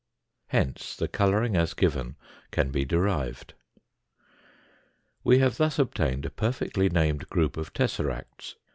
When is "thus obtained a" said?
5.57-6.31